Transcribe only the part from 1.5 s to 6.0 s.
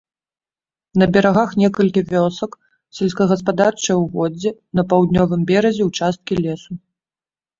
некалькі вёсак, сельскагаспадарчыя ўгоддзі, на паўднёвым беразе